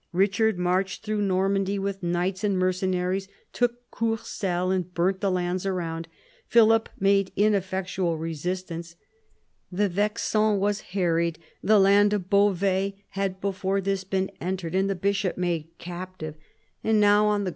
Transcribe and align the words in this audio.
Eichard 0.15 0.57
marched 0.57 1.05
through 1.05 1.21
Normandy 1.21 1.77
with 1.77 2.01
knights 2.01 2.43
and 2.43 2.57
mercenaries, 2.57 3.27
took 3.53 3.87
Courcelles, 3.91 4.73
and 4.73 4.91
burnt 4.95 5.21
the 5.21 5.29
lands 5.29 5.63
around. 5.63 6.07
Philip 6.47 6.89
made 6.99 7.31
ineffectual 7.35 8.17
resistance. 8.17 8.95
The 9.71 9.87
Vexin 9.89 10.57
was 10.57 10.79
harried. 10.97 11.37
The 11.61 11.79
land 11.79 12.13
of 12.13 12.31
Beauvais 12.31 12.95
had 13.09 13.39
before 13.39 13.79
this 13.79 14.03
been 14.03 14.31
entered, 14.41 14.73
and 14.73 14.89
the 14.89 14.95
bishop 14.95 15.37
made 15.37 15.67
captive; 15.77 16.33
and 16.83 16.99
now, 16.99 17.09
on 17.09 17.11
the 17.11 17.19
62 17.19 17.19
PHILIP 17.19 17.41
AUGUSTUS 17.41 17.45
chap. 17.45 17.49